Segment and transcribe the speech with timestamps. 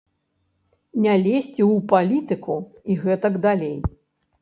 [1.03, 2.59] Не лезці ў палітыку
[2.89, 3.79] і гэтак далей.